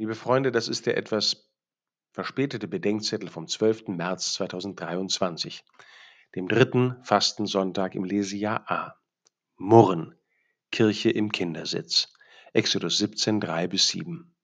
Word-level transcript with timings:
Liebe 0.00 0.14
Freunde, 0.14 0.50
das 0.50 0.68
ist 0.68 0.86
der 0.86 0.96
etwas 0.96 1.50
verspätete 2.12 2.66
Bedenkzettel 2.66 3.28
vom 3.28 3.46
12. 3.46 3.88
März 3.88 4.32
2023, 4.32 5.62
dem 6.34 6.48
dritten 6.48 6.96
Fastensonntag 7.02 7.94
im 7.94 8.04
Lesejahr 8.04 8.64
A. 8.70 8.94
Murren, 9.58 10.14
Kirche 10.72 11.10
im 11.10 11.30
Kindersitz. 11.32 12.14
Exodus 12.54 12.96
17, 12.96 13.40
3 13.40 13.68
bis 13.68 13.88
7. 13.88 14.34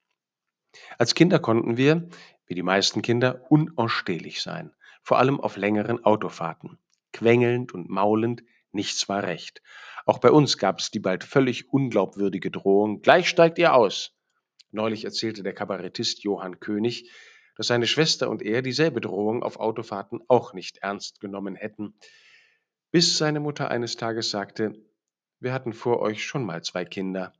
Als 0.98 1.14
Kinder 1.14 1.38
konnten 1.38 1.78
wir, 1.78 2.06
wie 2.44 2.54
die 2.54 2.62
meisten 2.62 3.00
Kinder, 3.00 3.46
unausstehlich 3.48 4.42
sein, 4.42 4.74
vor 5.02 5.18
allem 5.18 5.40
auf 5.40 5.56
längeren 5.56 6.04
Autofahrten. 6.04 6.78
Quengelnd 7.14 7.72
und 7.72 7.88
maulend, 7.88 8.42
nichts 8.72 9.08
war 9.08 9.22
recht. 9.22 9.62
Auch 10.04 10.18
bei 10.18 10.30
uns 10.30 10.58
gab 10.58 10.80
es 10.80 10.90
die 10.90 11.00
bald 11.00 11.24
völlig 11.24 11.72
unglaubwürdige 11.72 12.50
Drohung, 12.50 13.00
gleich 13.00 13.30
steigt 13.30 13.56
ihr 13.56 13.72
aus. 13.72 14.15
Neulich 14.70 15.04
erzählte 15.04 15.42
der 15.42 15.54
Kabarettist 15.54 16.22
Johann 16.22 16.60
König, 16.60 17.10
dass 17.56 17.68
seine 17.68 17.86
Schwester 17.86 18.28
und 18.28 18.42
er 18.42 18.62
dieselbe 18.62 19.00
Drohung 19.00 19.42
auf 19.42 19.58
Autofahrten 19.58 20.20
auch 20.28 20.52
nicht 20.52 20.78
ernst 20.78 21.20
genommen 21.20 21.54
hätten, 21.54 21.94
bis 22.90 23.16
seine 23.18 23.40
Mutter 23.40 23.70
eines 23.70 23.96
Tages 23.96 24.30
sagte, 24.30 24.74
wir 25.40 25.52
hatten 25.52 25.72
vor 25.72 26.00
euch 26.00 26.24
schon 26.24 26.44
mal 26.44 26.62
zwei 26.62 26.84
Kinder. 26.84 27.32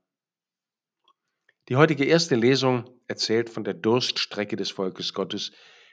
Die 1.68 1.76
heutige 1.76 2.04
erste 2.04 2.36
Lesung 2.36 2.88
erzählt 3.08 3.50
von 3.50 3.64
der 3.64 3.74
Durststrecke 3.74 4.56
des 4.56 4.70
Volkes 4.70 5.14
Gottes 5.14 5.52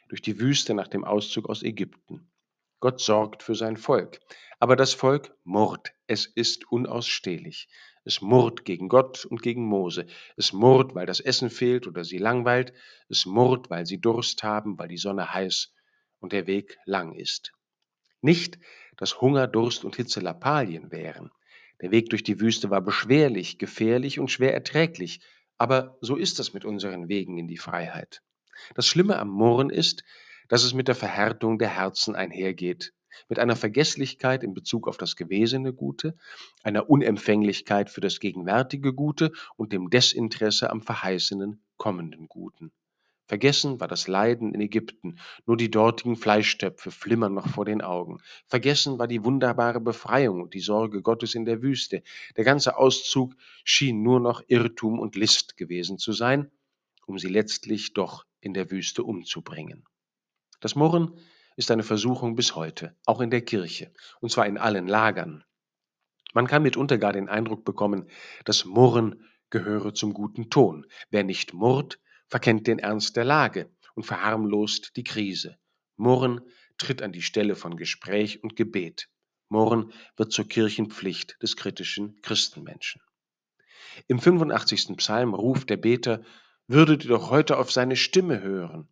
durch 0.10 0.22
die 0.22 0.40
Wüste 0.40 0.74
nach 0.74 0.88
dem 0.88 1.04
Auszug 1.04 1.50
aus 1.50 1.64
Ägypten. 1.64 2.30
Gott 2.84 3.00
sorgt 3.00 3.44
für 3.44 3.56
sein 3.56 3.78
Volk, 3.78 4.20
aber 4.60 4.76
das 4.76 4.94
Volk 4.94 5.34
murrt, 5.46 5.94
es 6.06 6.26
ist 6.26 6.70
unausstehlich. 6.70 7.70
Es 8.04 8.20
murrt 8.20 8.66
gegen 8.66 8.90
Gott 8.90 9.24
und 9.24 9.42
gegen 9.42 9.64
Mose. 9.64 10.06
Es 10.36 10.52
murrt, 10.52 10.94
weil 10.94 11.06
das 11.06 11.22
Essen 11.22 11.50
fehlt 11.50 11.88
oder 11.88 12.04
sie 12.04 12.18
langweilt. 12.18 12.74
Es 13.08 13.26
murrt, 13.26 13.70
weil 13.70 13.86
sie 13.86 14.02
Durst 14.02 14.44
haben, 14.44 14.78
weil 14.78 14.90
die 14.90 14.98
Sonne 14.98 15.34
heiß 15.34 15.72
und 16.20 16.34
der 16.34 16.46
Weg 16.46 16.78
lang 16.84 17.14
ist. 17.14 17.54
Nicht, 18.20 18.60
dass 18.98 19.22
Hunger, 19.22 19.48
Durst 19.48 19.86
und 19.86 19.96
Hitze 19.96 20.20
Lappalien 20.20 20.92
wären. 20.92 21.32
Der 21.82 21.92
Weg 21.92 22.10
durch 22.10 22.24
die 22.24 22.42
Wüste 22.42 22.70
war 22.70 22.82
beschwerlich, 22.82 23.60
gefährlich 23.60 24.20
und 24.20 24.30
schwer 24.30 24.54
erträglich, 24.54 25.22
aber 25.58 25.98
so 26.02 26.18
ist 26.18 26.38
es 26.38 26.54
mit 26.54 26.66
unseren 26.66 27.08
Wegen 27.08 27.38
in 27.38 27.48
die 27.48 27.56
Freiheit. 27.56 28.22
Das 28.76 28.88
Schlimme 28.88 29.20
am 29.20 29.30
Murren 29.30 29.70
ist, 29.70 30.04
dass 30.48 30.64
es 30.64 30.74
mit 30.74 30.88
der 30.88 30.96
Verhärtung 30.96 31.58
der 31.58 31.70
Herzen 31.70 32.16
einhergeht, 32.16 32.94
mit 33.30 33.40
einer 33.40 33.56
Vergesslichkeit 33.56 34.44
in 34.44 34.54
Bezug 34.54 34.88
auf 34.88 34.98
das 34.98 35.16
gewesene 35.16 35.74
Gute, 35.74 36.16
einer 36.64 36.90
Unempfänglichkeit 36.90 37.90
für 37.90 38.02
das 38.02 38.20
gegenwärtige 38.20 38.94
Gute 38.94 39.32
und 39.56 39.72
dem 39.74 39.90
Desinteresse 39.90 40.70
am 40.70 40.82
verheißenen 40.82 41.64
kommenden 41.78 42.28
Guten. 42.28 42.72
Vergessen 43.26 43.80
war 43.80 43.88
das 43.88 44.08
Leiden 44.10 44.54
in 44.54 44.60
Ägypten, 44.60 45.18
nur 45.46 45.56
die 45.56 45.72
dortigen 45.72 46.18
Fleischtöpfe 46.18 46.92
flimmern 46.92 47.34
noch 47.34 47.48
vor 47.48 47.64
den 47.64 47.82
Augen. 47.82 48.20
Vergessen 48.48 49.00
war 49.00 49.08
die 49.08 49.24
wunderbare 49.24 49.80
Befreiung 49.80 50.42
und 50.42 50.54
die 50.54 50.60
Sorge 50.60 51.02
Gottes 51.02 51.34
in 51.34 51.46
der 51.46 51.62
Wüste. 51.62 52.04
Der 52.36 52.44
ganze 52.44 52.78
Auszug 52.78 53.34
schien 53.64 54.04
nur 54.04 54.20
noch 54.20 54.44
Irrtum 54.48 55.00
und 55.00 55.16
List 55.16 55.56
gewesen 55.56 55.98
zu 55.98 56.12
sein, 56.12 56.52
um 57.06 57.18
sie 57.18 57.30
letztlich 57.30 57.94
doch 57.94 58.26
in 58.42 58.54
der 58.54 58.70
Wüste 58.70 59.04
umzubringen. 59.04 59.86
Das 60.64 60.76
Murren 60.76 61.20
ist 61.58 61.72
eine 61.72 61.84
Versuchung 61.84 62.38
bis 62.38 62.56
heute, 62.56 62.96
auch 63.06 63.20
in 63.20 63.30
der 63.30 63.42
Kirche, 63.42 63.92
und 64.22 64.32
zwar 64.32 64.48
in 64.48 64.58
allen 64.58 64.88
Lagern. 64.88 65.44
Man 66.34 66.48
kann 66.48 66.64
mitunter 66.64 66.98
gar 66.98 67.12
den 67.12 67.28
Eindruck 67.28 67.66
bekommen, 67.66 68.10
das 68.46 68.64
Murren 68.64 69.26
gehöre 69.50 69.94
zum 69.94 70.14
guten 70.14 70.50
Ton. 70.50 70.86
Wer 71.10 71.26
nicht 71.26 71.54
murrt, 71.54 72.00
verkennt 72.30 72.66
den 72.66 72.80
Ernst 72.80 73.18
der 73.18 73.26
Lage 73.26 73.70
und 73.96 74.06
verharmlost 74.06 74.96
die 74.96 75.04
Krise. 75.04 75.58
Murren 75.98 76.40
tritt 76.78 77.02
an 77.02 77.12
die 77.12 77.24
Stelle 77.24 77.58
von 77.58 77.76
Gespräch 77.76 78.42
und 78.42 78.56
Gebet. 78.56 79.10
Murren 79.50 79.92
wird 80.16 80.32
zur 80.32 80.48
Kirchenpflicht 80.48 81.36
des 81.42 81.58
kritischen 81.58 82.22
Christenmenschen. 82.22 83.02
Im 84.08 84.18
85. 84.18 84.96
Psalm 84.96 85.34
ruft 85.34 85.70
der 85.70 85.76
Beter, 85.76 86.24
würdet 86.68 87.04
ihr 87.04 87.10
doch 87.10 87.32
heute 87.32 87.58
auf 87.58 87.70
seine 87.70 87.98
Stimme 87.98 88.42
hören. 88.42 88.88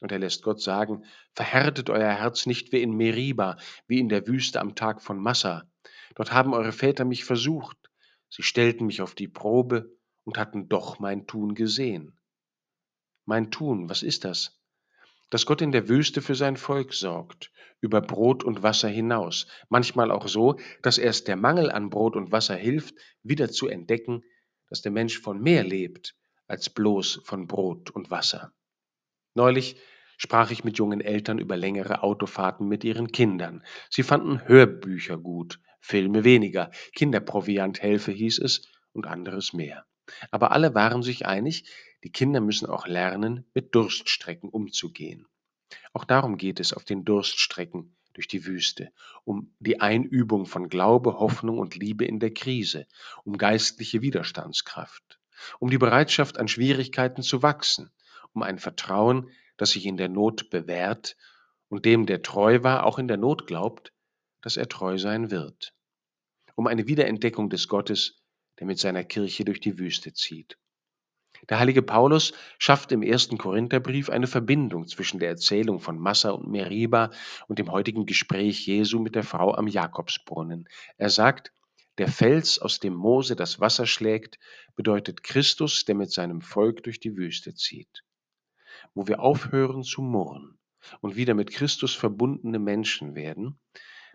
Und 0.00 0.12
er 0.12 0.18
lässt 0.18 0.42
Gott 0.42 0.60
sagen, 0.60 1.04
verhärtet 1.32 1.88
euer 1.88 2.12
Herz 2.12 2.46
nicht 2.46 2.72
wie 2.72 2.82
in 2.82 2.92
Meriba, 2.92 3.56
wie 3.86 3.98
in 3.98 4.08
der 4.08 4.26
Wüste 4.26 4.60
am 4.60 4.74
Tag 4.74 5.00
von 5.00 5.18
Massa. 5.18 5.64
Dort 6.14 6.32
haben 6.32 6.52
eure 6.52 6.72
Väter 6.72 7.04
mich 7.04 7.24
versucht. 7.24 7.78
Sie 8.28 8.42
stellten 8.42 8.86
mich 8.86 9.00
auf 9.00 9.14
die 9.14 9.28
Probe 9.28 9.96
und 10.24 10.36
hatten 10.38 10.68
doch 10.68 10.98
mein 10.98 11.26
Tun 11.26 11.54
gesehen. 11.54 12.18
Mein 13.24 13.50
Tun, 13.50 13.88
was 13.88 14.02
ist 14.02 14.24
das? 14.24 14.60
Dass 15.30 15.46
Gott 15.46 15.60
in 15.60 15.72
der 15.72 15.88
Wüste 15.88 16.22
für 16.22 16.34
sein 16.34 16.56
Volk 16.56 16.92
sorgt, 16.92 17.50
über 17.80 18.00
Brot 18.00 18.44
und 18.44 18.62
Wasser 18.62 18.88
hinaus, 18.88 19.46
manchmal 19.68 20.10
auch 20.10 20.28
so, 20.28 20.58
dass 20.82 20.98
erst 20.98 21.26
der 21.26 21.36
Mangel 21.36 21.70
an 21.70 21.90
Brot 21.90 22.16
und 22.16 22.32
Wasser 22.32 22.54
hilft, 22.54 22.94
wieder 23.22 23.50
zu 23.50 23.66
entdecken, 23.66 24.22
dass 24.68 24.82
der 24.82 24.92
Mensch 24.92 25.18
von 25.18 25.40
mehr 25.40 25.64
lebt 25.64 26.14
als 26.46 26.70
bloß 26.70 27.22
von 27.24 27.46
Brot 27.46 27.90
und 27.90 28.10
Wasser. 28.10 28.52
Neulich 29.36 29.76
sprach 30.16 30.50
ich 30.50 30.64
mit 30.64 30.78
jungen 30.78 31.02
Eltern 31.02 31.38
über 31.38 31.58
längere 31.58 32.02
Autofahrten 32.02 32.66
mit 32.66 32.84
ihren 32.84 33.12
Kindern. 33.12 33.62
Sie 33.90 34.02
fanden 34.02 34.48
Hörbücher 34.48 35.18
gut, 35.18 35.60
Filme 35.78 36.24
weniger, 36.24 36.70
Kinderproviant 36.94 37.82
helfe 37.82 38.12
hieß 38.12 38.38
es 38.38 38.66
und 38.94 39.06
anderes 39.06 39.52
mehr. 39.52 39.84
Aber 40.30 40.52
alle 40.52 40.74
waren 40.74 41.02
sich 41.02 41.26
einig, 41.26 41.70
die 42.02 42.10
Kinder 42.10 42.40
müssen 42.40 42.66
auch 42.66 42.86
lernen, 42.86 43.44
mit 43.52 43.74
Durststrecken 43.74 44.48
umzugehen. 44.48 45.26
Auch 45.92 46.04
darum 46.04 46.38
geht 46.38 46.58
es 46.58 46.72
auf 46.72 46.84
den 46.84 47.04
Durststrecken 47.04 47.94
durch 48.14 48.28
die 48.28 48.46
Wüste, 48.46 48.90
um 49.24 49.54
die 49.58 49.82
Einübung 49.82 50.46
von 50.46 50.70
Glaube, 50.70 51.18
Hoffnung 51.18 51.58
und 51.58 51.76
Liebe 51.76 52.06
in 52.06 52.20
der 52.20 52.32
Krise, 52.32 52.86
um 53.24 53.36
geistliche 53.36 54.00
Widerstandskraft, 54.00 55.20
um 55.58 55.68
die 55.68 55.76
Bereitschaft, 55.76 56.38
an 56.38 56.48
Schwierigkeiten 56.48 57.22
zu 57.22 57.42
wachsen, 57.42 57.90
um 58.32 58.42
ein 58.42 58.58
Vertrauen, 58.58 59.30
das 59.56 59.70
sich 59.70 59.86
in 59.86 59.96
der 59.96 60.08
Not 60.08 60.50
bewährt 60.50 61.16
und 61.68 61.84
dem, 61.84 62.06
der 62.06 62.22
treu 62.22 62.62
war, 62.62 62.84
auch 62.84 62.98
in 62.98 63.08
der 63.08 63.16
Not 63.16 63.46
glaubt, 63.46 63.92
dass 64.42 64.56
er 64.56 64.68
treu 64.68 64.98
sein 64.98 65.30
wird. 65.30 65.74
Um 66.54 66.66
eine 66.66 66.86
Wiederentdeckung 66.86 67.50
des 67.50 67.68
Gottes, 67.68 68.22
der 68.58 68.66
mit 68.66 68.78
seiner 68.78 69.04
Kirche 69.04 69.44
durch 69.44 69.60
die 69.60 69.78
Wüste 69.78 70.12
zieht. 70.12 70.56
Der 71.50 71.58
heilige 71.58 71.82
Paulus 71.82 72.32
schafft 72.58 72.92
im 72.92 73.02
ersten 73.02 73.36
Korintherbrief 73.36 74.08
eine 74.08 74.26
Verbindung 74.26 74.86
zwischen 74.88 75.18
der 75.18 75.28
Erzählung 75.28 75.80
von 75.80 75.98
Massa 75.98 76.30
und 76.30 76.48
Meriba 76.48 77.10
und 77.46 77.58
dem 77.58 77.70
heutigen 77.70 78.06
Gespräch 78.06 78.66
Jesu 78.66 79.00
mit 79.00 79.14
der 79.14 79.22
Frau 79.22 79.54
am 79.54 79.66
Jakobsbrunnen. 79.66 80.68
Er 80.96 81.10
sagt, 81.10 81.52
der 81.98 82.08
Fels, 82.08 82.58
aus 82.58 82.78
dem 82.80 82.94
Mose 82.94 83.36
das 83.36 83.60
Wasser 83.60 83.86
schlägt, 83.86 84.38
bedeutet 84.76 85.22
Christus, 85.22 85.84
der 85.84 85.94
mit 85.94 86.10
seinem 86.10 86.40
Volk 86.40 86.82
durch 86.84 87.00
die 87.00 87.16
Wüste 87.16 87.54
zieht 87.54 88.05
wo 88.94 89.06
wir 89.06 89.20
aufhören 89.20 89.82
zu 89.82 90.02
murren 90.02 90.58
und 91.00 91.16
wieder 91.16 91.34
mit 91.34 91.50
Christus 91.50 91.94
verbundene 91.94 92.58
Menschen 92.58 93.14
werden, 93.14 93.58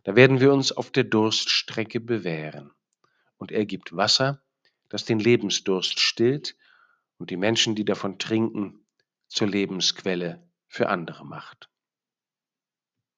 da 0.03 0.15
werden 0.15 0.39
wir 0.39 0.53
uns 0.53 0.71
auf 0.71 0.91
der 0.91 1.03
Durststrecke 1.03 1.99
bewähren. 1.99 2.71
Und 3.37 3.51
er 3.51 3.65
gibt 3.65 3.95
Wasser, 3.95 4.43
das 4.89 5.05
den 5.05 5.19
Lebensdurst 5.19 5.99
stillt 5.99 6.55
und 7.17 7.29
die 7.29 7.37
Menschen, 7.37 7.75
die 7.75 7.85
davon 7.85 8.19
trinken, 8.19 8.85
zur 9.27 9.47
Lebensquelle 9.47 10.47
für 10.67 10.89
andere 10.89 11.25
macht. 11.25 11.70